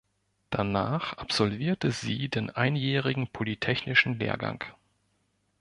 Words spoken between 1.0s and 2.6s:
absolvierte sie den